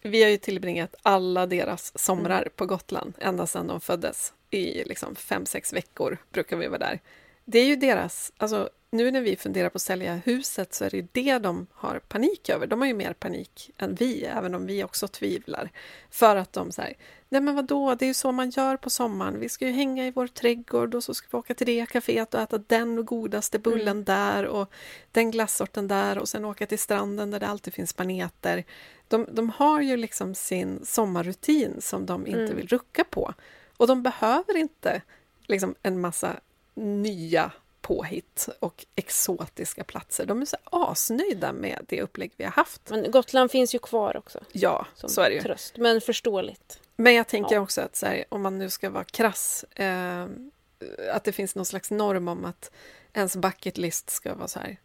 [0.03, 4.33] vi har ju tillbringat alla deras somrar på Gotland ända sedan de föddes.
[4.51, 7.01] I liksom fem, sex veckor brukar vi vara där.
[7.45, 10.91] Det är ju deras, alltså nu när vi funderar på att sälja huset så är
[10.91, 12.67] det ju det de har panik över.
[12.67, 15.71] De har ju mer panik än vi, även om vi också tvivlar.
[16.11, 16.97] För att de säger,
[17.29, 19.41] nej men vadå, det är ju så man gör på sommaren.
[19.41, 22.35] Vi ska ju hänga i vår trädgård och så ska vi åka till det kaféet
[22.35, 24.05] och äta den godaste bullen Mm.
[24.05, 24.73] där och
[25.13, 28.65] den glassorten där och sen åka till stranden där det alltid finns maneter.
[29.09, 32.57] De, de har ju liksom sin sommarrutin som de inte Mm.
[32.57, 33.35] vill rucka på.
[33.77, 35.03] Och de behöver inte
[35.47, 36.41] liksom en massa
[36.75, 37.53] nya
[37.95, 40.27] påhitt och exotiska platser.
[40.27, 42.91] De är så asnöjda med det upplägg vi har haft.
[42.91, 45.43] men Gotland finns ju kvar också Ja, så är det ju.
[45.43, 45.77] tröst.
[45.77, 46.81] Men förståeligt.
[46.97, 47.61] Men jag tänker Ja.
[47.61, 50.27] också att så här, om man nu ska vara krass, eh,
[51.13, 52.71] att det finns någon slags norm om att
[53.13, 54.77] ens bucket list ska vara så här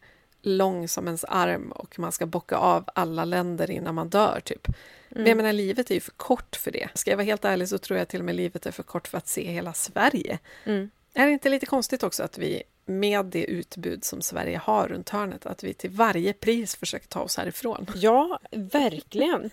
[0.42, 4.68] lång som ens arm och man ska bocka av alla länder innan man dör, typ.
[5.08, 5.36] Men jag Mm.
[5.36, 6.88] menar, livet är ju för kort för det.
[6.94, 9.08] Ska jag vara helt ärlig så tror jag till och med livet är för kort
[9.08, 10.38] för att se hela Sverige.
[10.64, 10.90] Mm.
[11.14, 15.08] Är det inte lite konstigt också att vi med det utbud som Sverige har runt
[15.08, 17.86] hörnet, att vi till varje pris försöker ta oss härifrån?
[17.94, 19.50] Ja, verkligen.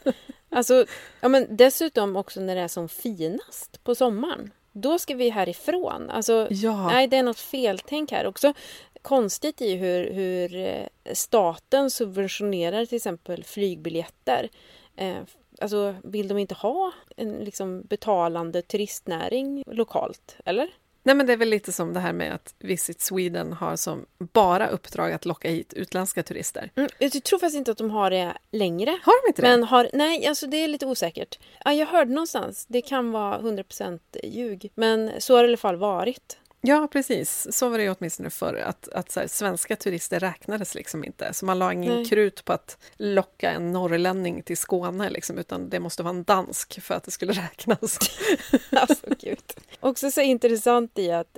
[0.50, 0.86] Alltså,
[1.22, 4.52] ja, men dessutom också när det är som finast på sommaren.
[4.72, 6.10] Då ska vi härifrån.
[6.10, 8.54] Alltså, Ja, nej, det är något feltänk här också.
[9.02, 14.50] Konstigt i hur, hur eh, staten subventionerar till exempel flygbiljetter.
[14.96, 15.16] Eh,
[15.62, 20.36] Alltså, vill de inte ha en liksom betalande turistnäring lokalt?
[20.46, 20.70] Eller?
[21.04, 24.06] Nej, men det är väl lite som det här med att Visit Sweden har som
[24.18, 26.72] bara uppdrag att locka hit utländska turister.
[26.76, 28.90] Mm, jag tror faktiskt inte att de har det längre.
[29.04, 29.48] Har de inte det?
[29.48, 31.40] Men har, nej, alltså det är lite osäkert.
[31.66, 34.72] Ja, jag hörde någonstans, det kan vara 100% ljug.
[34.76, 36.38] Men så har det i alla fall varit.
[36.66, 37.48] Ja, precis.
[37.52, 41.34] Så var det ju åtminstone förr, att, att så här, svenska turister räknades liksom inte.
[41.34, 42.06] Så man la ingen Nej.
[42.06, 46.82] krut på att locka en norrlänning till Skåne, liksom, utan det måste vara en dansk
[46.82, 48.00] för att det skulle räknas.
[48.72, 49.44] Alltså gud.
[49.80, 51.38] Också så intressant i att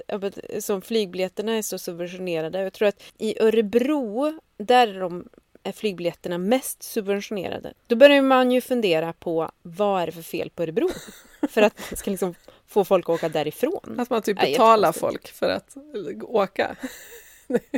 [0.59, 2.61] som flygbiljetterna är så subventionerade.
[2.61, 5.29] Jag tror att i Örebro, där är, de,
[5.63, 7.73] är flygbiljetterna mest subventionerade.
[7.87, 10.89] Då börjar man ju fundera på vad är det för fel på Örebro?
[11.49, 12.35] För att ska liksom
[12.67, 13.95] få folk att åka därifrån.
[13.99, 15.75] Att man typ betalar folk för att
[16.23, 16.75] åka.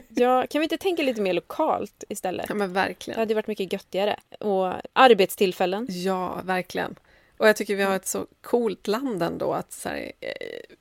[0.07, 2.45] ja, kan vi inte tänka lite mer lokalt istället?
[2.49, 3.19] Ja, men Det verkligen.
[3.19, 4.19] hade varit mycket göttigare.
[4.39, 5.87] Och arbetstillfällen.
[5.89, 6.95] Ja, verkligen.
[7.37, 10.31] Och jag tycker vi har ett så coolt land ändå, att så här, eh,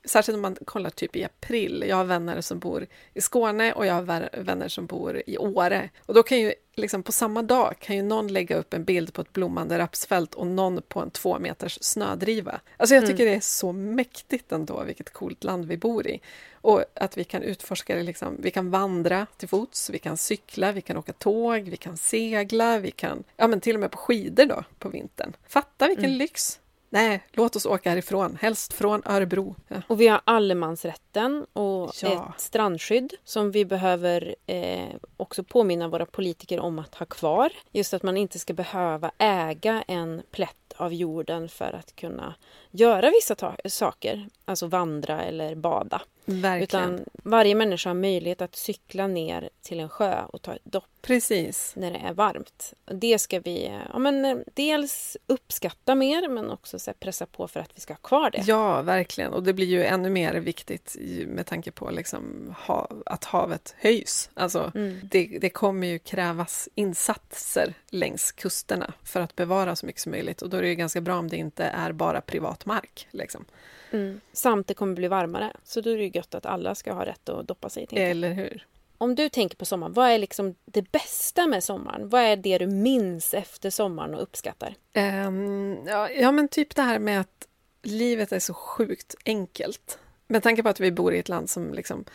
[0.05, 1.85] särskilt om man kollar typ i april.
[1.87, 5.89] Jag har vänner som bor i Skåne och jag har vänner som bor i Åre.
[6.05, 9.13] Och då kan ju liksom på samma dag kan ju någon lägga upp en bild
[9.13, 12.59] på ett blommande rapsfält och någon på en två meters snödriva.
[12.77, 16.21] Alltså jag tycker det är så mäktigt ändå, vilket coolt land vi bor i.
[16.53, 20.71] Och att vi kan utforska det, liksom, vi kan vandra till fots, vi kan cykla,
[20.71, 23.97] vi kan åka tåg, vi kan segla, vi kan, ja men till och med på
[23.97, 25.33] skidor då på vintern.
[25.47, 26.59] Fatta vilken lyx!
[26.89, 29.55] Nej, låt oss åka härifrån, helst från Örebro.
[29.67, 29.75] Ja.
[29.87, 32.33] Och vi har allemansrätten och Ja.
[32.35, 37.49] ett strandskydd som vi behöver eh, också påminna våra politiker om att ha kvar.
[37.71, 42.35] Just att man inte ska behöva äga en plätt av jorden för att kunna
[42.71, 46.01] göra vissa saker, alltså vandra eller bada.
[46.29, 46.63] Verkligen.
[46.93, 50.83] Utan varje människa har möjlighet att cykla ner till en sjö och ta ett dopp
[51.01, 51.73] Precis.
[51.75, 52.73] när det är varmt.
[52.85, 57.47] Det ska vi ja, men, eh, dels uppskatta mer men också så här, pressa på
[57.47, 58.43] för att vi ska ha kvar det.
[58.45, 59.33] Ja, verkligen.
[59.33, 60.95] Och det blir ju ännu mer viktigt
[61.27, 64.29] med tanke på liksom ha, att havet höjs.
[64.33, 64.99] Alltså, Mm.
[65.03, 70.41] det, det kommer ju krävas insatser längs kusterna för att bevara så mycket som möjligt.
[70.41, 73.07] Och då är det ju ganska bra om det inte är bara privat mark.
[73.11, 73.45] Liksom.
[73.91, 74.21] Mm.
[74.33, 75.53] Samt det kommer bli varmare.
[75.63, 77.87] Så då är det ju gött att alla ska ha rätt att doppa sig.
[77.91, 78.67] Eller hur?
[78.97, 82.09] Om du tänker på sommaren, vad är liksom det bästa med sommaren?
[82.09, 84.75] Vad är det du minns efter sommaren och uppskattar?
[84.93, 87.47] Ehm, ja, ja, men typ det här med att
[87.83, 89.99] livet är så sjukt enkelt.
[90.27, 92.05] Med tanke på att vi bor i ett land som liksom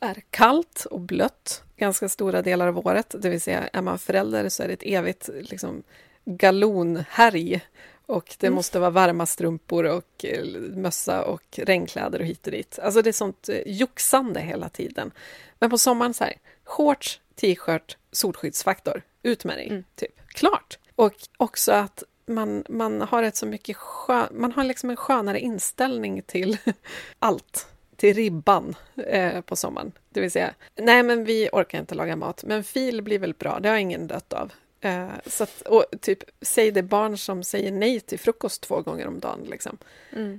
[0.00, 3.14] är kallt och blött ganska stora delar av året.
[3.18, 5.82] Det vill säga, är man förälder så är det ett evigt liksom,
[6.26, 7.60] galonhärj.
[8.06, 12.78] Och det måste vara varma strumpor och eh, mössa och regnkläder och hit och dit.
[12.82, 15.10] Alltså det är sånt eh, joxande hela tiden.
[15.58, 16.34] Men på sommaren så här,
[16.64, 20.28] shorts, t-shirt, solskyddsfaktor, ut med dig, typ.
[20.28, 20.78] Klart!
[20.94, 25.40] Och också att man, man har ett så mycket skön, man har liksom en skönare
[25.40, 26.56] inställning till
[27.18, 27.66] allt.
[27.96, 28.74] Till ribban
[29.06, 29.92] eh, på sommaren.
[30.08, 33.60] Det vill säga, nej men vi orkar inte laga mat, men fil blir väl bra,
[33.60, 34.52] det har ingen dött av.
[34.80, 39.06] Eh, så att, och typ, säg det barn som säger nej till frukost två gånger
[39.06, 39.40] om dagen.
[39.50, 39.78] Liksom.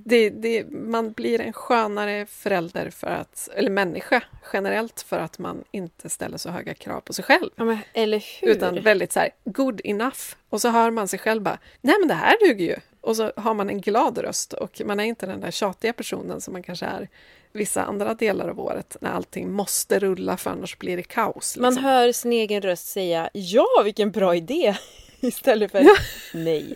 [0.04, 4.22] Det, det, man blir en skönare förälder, för att, eller människa
[4.52, 7.50] generellt, för att man inte ställer så höga krav på sig själv.
[7.56, 8.48] Ja, men, eller hur?
[8.48, 10.20] Utan väldigt så här, good enough.
[10.48, 12.76] Och så hör man sig själv bara, nej men det här duger ju.
[13.00, 16.40] Och så har man en glad röst och man är inte den där tjatiga personen
[16.40, 17.08] som man kanske är
[17.52, 21.56] vissa andra delar av året när allting måste rulla för annars blir det kaos.
[21.56, 21.84] Man liksom.
[21.84, 24.76] hör sin egen röst säga ja, vilken bra idé!
[25.20, 25.94] Istället för Ja.
[26.34, 26.74] nej.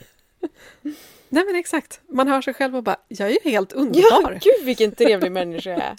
[1.28, 4.38] Nej men exakt, man hör sig själv och bara, jag är ju helt Ja, underbar.
[4.42, 5.96] gud vilken trevlig människa jag är.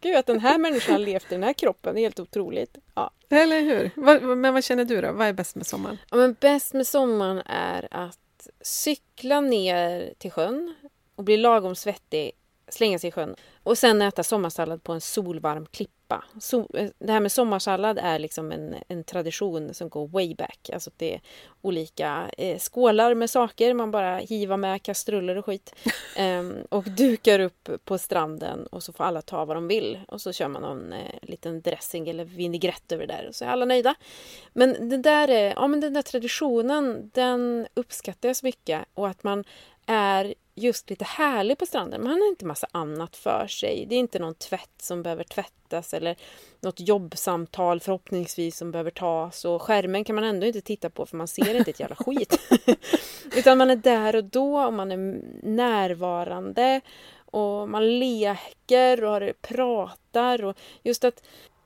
[0.00, 2.78] Gud, att den här människan har levt i den här kroppen är helt otroligt.
[2.94, 3.10] Ja.
[3.30, 3.90] Eller hur?
[4.36, 5.12] Men vad känner du då?
[5.12, 5.98] Vad är bäst med sommaren?
[6.10, 10.74] Ja, men bäst med sommaren är att cykla ner till sjön
[11.16, 12.32] och bli lagom svettig,
[12.70, 16.24] slänga sig i sjön och sen äta sommarsallad på en solvarm klippa.
[16.40, 20.70] So, eh, det här med sommarsallad är liksom en, en tradition som går way back.
[20.72, 21.20] Alltså det är
[21.62, 25.74] olika eh, skålar med saker, man bara hivar med kastruller och skit.
[26.16, 30.00] Ehm, och dukar upp på stranden och så får alla ta vad de vill.
[30.08, 33.44] Och så kör man någon eh, liten dressing eller vinägrett över det där och så
[33.44, 33.94] är alla nöjda.
[34.52, 38.80] Men, det där, är- ja, men den där traditionen, den uppskattar jag så mycket.
[38.94, 39.44] Och att man
[39.86, 42.02] är just lite härlig på stranden.
[42.02, 43.86] Man har inte massa annat för sig.
[43.88, 46.16] Det är inte någon tvätt som behöver tvättas eller
[46.60, 49.44] något jobbsamtal förhoppningsvis som behöver tas.
[49.44, 52.40] Och skärmen kan man ändå inte titta på för man ser inte ett jävla skit.
[53.36, 56.80] Utan man är där och då och man är närvarande.
[57.32, 60.44] Och man leker och pratar.
[60.44, 61.22] Och just att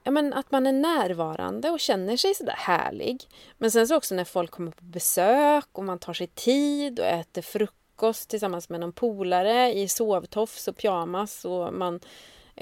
[0.06, 3.24] Ja, men att man är närvarande och känner sig sådär härlig.
[3.58, 7.06] Men sen så också när folk kommer på besök och man tar sig tid och
[7.06, 7.83] äter frukost
[8.28, 12.00] tillsammans med någon polare i sovtofs och pyjamas och man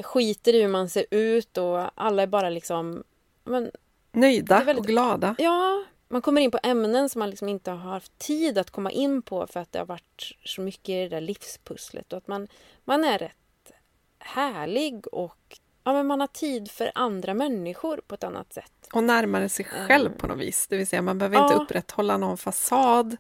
[0.03, 3.05] skiter i hur man ser ut och alla är bara liksom...
[3.45, 3.71] Men,
[4.13, 5.35] Nöjda väldigt- och glada.
[5.39, 8.91] ja, man kommer in på ämnen som man liksom inte har haft tid att komma
[8.91, 12.29] in på för att det har varit så mycket i det där livspusslet och att
[12.29, 12.49] man,
[12.85, 13.73] man är rätt
[14.19, 18.73] härlig och ja, men man har tid för andra människor på ett annat sätt.
[18.93, 20.67] Och närmare sig själv på något vis.
[20.69, 21.63] Det vill säga, man behöver inte Ja.
[21.63, 23.17] upprätthålla någon fasad.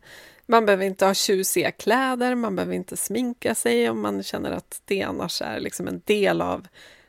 [0.53, 4.83] Man behöver inte ha tjusiga kläder, man behöver inte sminka sig om man känner att
[4.85, 6.67] det annars är liksom en del av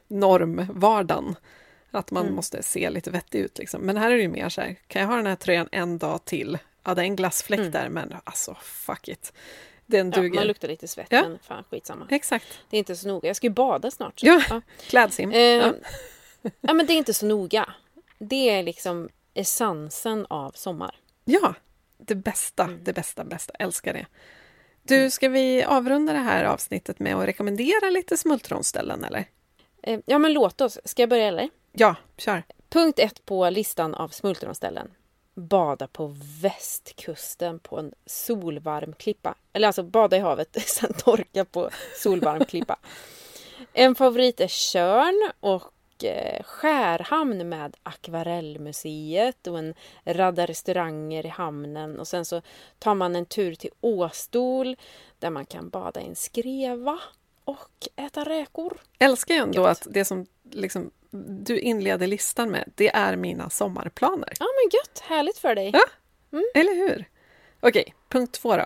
[0.07, 1.35] normvardagen.
[1.91, 2.35] Att man Mm.
[2.35, 3.57] måste se lite vettig ut.
[3.57, 3.81] Liksom.
[3.81, 5.97] Men här är det ju mer så här, kan jag ha den här tröjan en
[5.97, 6.57] dag till?
[6.83, 9.33] Ja, det är en glassfläck där, men alltså fuck it.
[9.85, 10.11] Den Mm.
[10.15, 10.35] Ja, duger.
[10.35, 11.21] man luktar lite svett, Ja.
[11.21, 12.07] men fan skitsamma.
[12.09, 12.47] Exakt.
[12.69, 13.27] Det är inte så noga.
[13.29, 14.19] Jag ska ju bada snart.
[14.19, 15.31] så- Ja, klädsim.
[15.31, 15.73] Eh, Ja.
[16.61, 17.69] ja, men det är inte så noga.
[18.19, 20.95] Det är liksom essensen av sommar.
[21.25, 21.53] Ja,
[22.07, 22.83] det bästa, mm.
[22.83, 23.53] det bästa, bästa.
[23.59, 24.05] Älskar det.
[24.83, 25.11] Du, mm.
[25.11, 29.25] ska vi avrunda det här avsnittet med att rekommendera lite smultronställen eller?
[29.83, 30.79] Eh, ja, men låt oss.
[30.85, 31.49] Ska jag börja eller?
[31.71, 32.43] Ja, kör.
[32.69, 34.91] Punkt ett på listan av smultronställen.
[35.35, 39.35] Bada på västkusten på en solvarm klippa.
[39.53, 42.79] Eller alltså bada i havet, sen torka på solvarm klippa.
[43.73, 45.72] En favorit är Körn och
[46.45, 49.73] Skärhamn med Akvarellmuseet och en
[50.05, 51.99] radda restauranger i hamnen.
[51.99, 52.41] Och sen så
[52.79, 54.75] tar man en tur till Åstol
[55.19, 56.99] där man kan bada i en skreva
[57.45, 58.77] och äta räkor.
[58.99, 59.87] Älskar jag ändå Gött.
[59.87, 60.91] att det som liksom
[61.43, 64.33] du inleder listan med, det är mina sommarplaner.
[64.39, 65.69] Ja men gött, härligt för dig.
[65.73, 65.83] Ja,
[66.31, 66.45] mm.
[66.55, 67.05] eller hur?
[67.59, 68.65] Okej, punkt två då.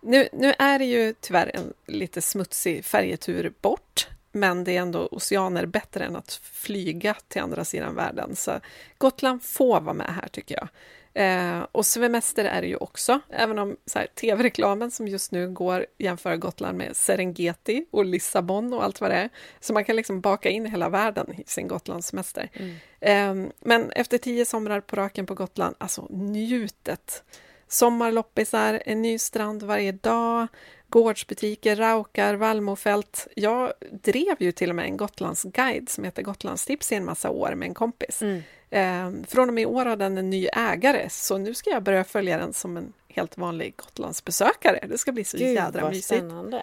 [0.00, 5.08] Nu, nu är det ju tyvärr en lite smutsig färjetur bort, men det är ändå
[5.10, 8.36] oceaner bättre än att flyga till andra sidan världen.
[8.36, 8.60] Så
[8.98, 10.68] Gotland får vara med här tycker jag.
[11.14, 13.76] Eh, och semester är det ju också, även om
[14.14, 19.16] tv-reklamen som just nu går jämför Gotland med Serengeti och Lissabon och allt vad det
[19.16, 19.28] är.
[19.60, 22.50] Så man kan liksom baka in hela världen i sin Gotlandssemester.
[22.52, 22.76] Mm.
[23.00, 27.24] Eh, men efter tio somrar på raken på Gotland, alltså njutet!
[27.68, 30.46] Sommarloppisar, en ny strand varje dag,
[30.88, 33.28] gårdsbutiker, raukar, vallmofält.
[33.36, 37.54] Jag drev ju till och med en Gotlandsguide som heter Gotlandstips i en massa år
[37.54, 38.22] med en kompis.
[38.22, 38.42] Mm.
[38.70, 41.82] Eh, från och med i år har den en ny ägare, så nu ska jag
[41.82, 44.86] börja följa den som en helt vanlig Gotlandsbesökare.
[44.88, 46.06] Det ska bli så Gud, jädra mysigt.
[46.06, 46.62] Spännande.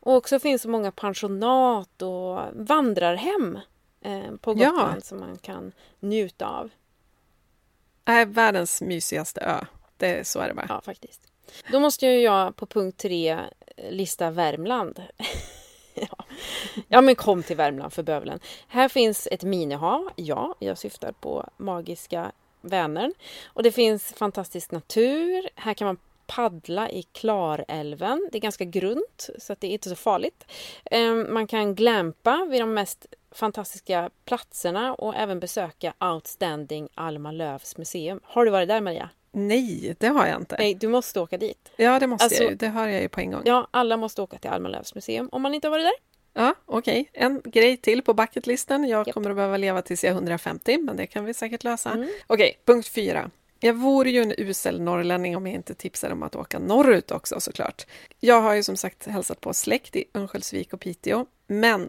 [0.00, 3.58] Och också finns det många pensionat och vandrarhem
[4.00, 5.00] eh, på Gotland ja.
[5.00, 6.70] som man kan njuta av.
[8.04, 9.64] Är världens mysigaste ö.
[9.98, 10.66] Det, eh, så är det bara.
[10.68, 11.20] Ja, faktiskt.
[11.72, 15.02] Då måste ju jag på punkt tre eh, lista Värmland.
[15.94, 16.24] ja.
[16.88, 18.40] ja, men kom till Värmland för bövelen.
[18.68, 20.10] Här finns ett minihav.
[20.16, 23.14] Ja, jag syftar på magiska Vänern.
[23.46, 25.48] Och det finns fantastisk natur.
[25.54, 28.28] Här kan man paddla i Klarälven.
[28.32, 30.44] Det är ganska grunt så att det är inte så farligt.
[30.84, 37.76] Ehm, man kan glampa vid de mest fantastiska platserna och även besöka Outstanding Alma Lövs
[37.76, 38.20] museum.
[38.24, 39.10] Har du varit där Maria?
[39.32, 40.56] Nej, det har jag inte.
[40.58, 41.70] Nej, du måste åka dit.
[41.76, 42.56] Ja, det måste alltså, jag ju.
[42.56, 43.42] Det hör jag ju på en gång.
[43.44, 46.08] Ja, alla måste åka till Alma Lövs museum om man inte har varit där.
[46.42, 47.10] Ja, okej.
[47.10, 47.24] Okay.
[47.24, 48.88] En grej till på bucketlisten.
[48.88, 49.14] Jag yep.
[49.14, 51.90] kommer att behöva leva tills jag är 150, men det kan vi säkert lösa.
[51.90, 52.02] Mm.
[52.02, 53.30] Okej, okay, punkt fyra.
[53.60, 57.40] Jag vore ju en usel norrlänning om jag inte tipsade om att åka norrut också
[57.40, 57.86] såklart.
[58.20, 61.88] Jag har ju som sagt hälsat på släkt i Örnsköldsvik och Piteå, men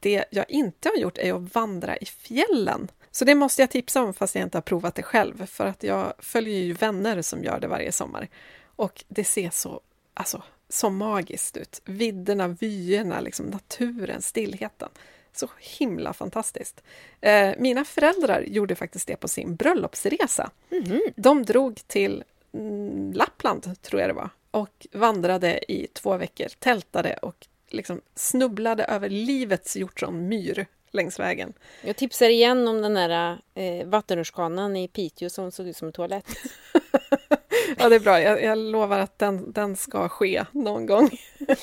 [0.00, 2.88] det jag inte har gjort är att vandra i fjällen.
[3.10, 5.82] Så det måste jag tipsa om fast jag inte har provat det själv, för att
[5.82, 8.28] jag följer ju vänner som gör det varje sommar.
[8.76, 9.80] Och det ser så,
[10.14, 11.82] alltså, så magiskt ut.
[11.84, 14.88] Vidderna, vyerna, liksom naturen, stillheten.
[15.32, 16.82] Så himla fantastiskt.
[17.20, 20.50] Eh, mina föräldrar gjorde faktiskt det på sin bröllopsresa.
[20.70, 21.00] Mm.
[21.16, 27.14] De drog till mm, Lappland, tror jag det var, och vandrade i två veckor, tältade
[27.22, 31.52] och liksom snubblade över livets hjortronmyr längs vägen.
[31.82, 35.92] Jag tipsar igen om den där eh, vattenrutschkanan i Piteå som såg ut som en
[35.92, 36.26] toalett.
[37.78, 38.20] ja, det är bra.
[38.20, 41.10] Jag, jag, lovar att den, den ska ske någon gång.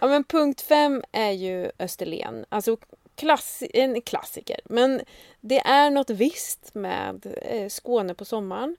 [0.00, 2.44] ja, men punkt fem är ju Österlen.
[2.48, 2.76] Alltså
[3.14, 4.60] klass, en klassiker.
[4.64, 5.00] Men
[5.40, 8.76] det är något visst med eh, Skåne på sommaren.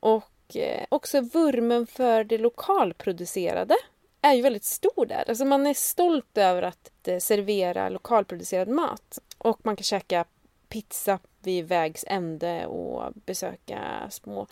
[0.00, 3.74] Och eh, också vurmen för det lokalproducerade
[4.22, 5.24] är ju väldigt stor där.
[5.28, 9.18] Alltså man är stolt över att eh, servera lokalproducerad mat.
[9.38, 10.24] Och man kan käka
[10.68, 14.46] pizza vid vägs ände och besöka små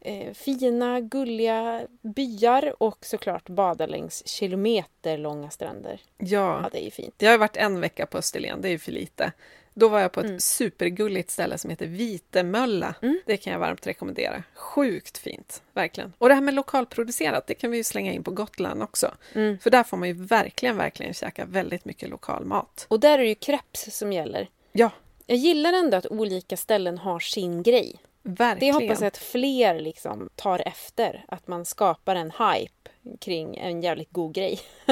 [0.00, 6.00] eh, fina, gulliga byar och såklart bada längs kilometerlånga stränder.
[6.18, 7.14] Ja, ja, det är fint.
[7.18, 9.32] Jag har varit en vecka på Österlen, det är ju för lite.
[9.74, 10.40] Då var jag på ett mm.
[10.40, 12.94] supergulligt ställe som heter Vitemölla.
[13.02, 13.20] Mm.
[13.26, 14.42] Det kan jag varmt rekommendera.
[14.54, 16.12] Sjukt fint, verkligen.
[16.18, 19.14] Och det här med lokalproducerat, det kan vi ju slänga in på Gotland också.
[19.32, 19.58] Mm.
[19.58, 22.86] För där får man ju verkligen, verkligen käka väldigt mycket lokal mat.
[22.88, 24.48] Och där är det ju crepes som gäller.
[24.72, 24.90] Ja.
[25.26, 27.96] Jag gillar ändå att olika ställen har sin grej.
[28.22, 28.74] Verkligen.
[28.74, 31.24] Det hoppas jag att fler liksom tar efter.
[31.28, 34.60] Att man skapar en hype kring en jävligt god grej.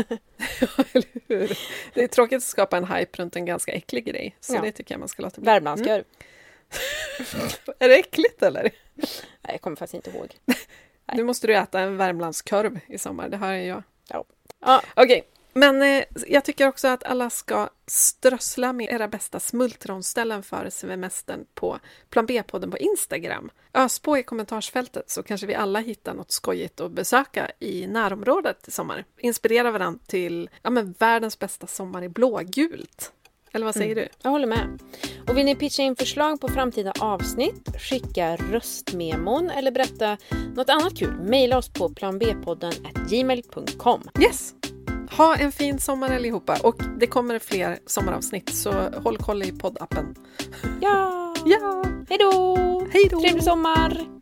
[1.94, 4.36] Det är tråkigt att skapa en hype runt en ganska äcklig grej.
[4.40, 4.60] Så ja.
[4.60, 5.46] det tycker jag man ska låta bli.
[5.46, 6.04] Värmlandskorv.
[7.34, 7.48] Mm.
[7.78, 8.62] är det äckligt eller?
[8.92, 9.10] Nej,
[9.42, 10.28] jag kommer faktiskt inte ihåg.
[11.14, 13.82] Nu måste du äta en Värmlandskorv i sommar, det har jag.
[14.08, 14.24] Ja.
[14.60, 14.82] ja.
[14.94, 15.22] Okej, okay.
[15.52, 21.46] Men eh, jag tycker också att alla ska strössla med era bästa smultronställen för semestern
[21.54, 21.78] på
[22.10, 23.50] Plan B-podden på Instagram.
[23.74, 28.68] Ös på i kommentarsfältet så kanske vi alla hittar något skojigt att besöka i närområdet
[28.68, 29.04] i sommar.
[29.18, 33.12] Inspirera varandra till ja, men världens bästa sommar i blågult.
[33.52, 34.08] Eller vad säger du?
[34.22, 34.78] Jag håller med.
[35.28, 40.16] Och vill ni pitcha in förslag på framtida avsnitt, skicka röstmemon eller berätta
[40.56, 42.72] något annat kul, mejla oss på planbpodden
[43.08, 44.02] gmail.com.
[44.20, 44.54] Yes!
[45.16, 50.14] Ha en fin sommar allihopa och det kommer fler sommaravsnitt så håll koll i poddappen.
[50.80, 51.34] Ja!
[51.46, 51.84] Ja!
[52.08, 52.56] Hej då!
[52.92, 53.20] Hej då!
[53.20, 54.21] Trevlig sommar!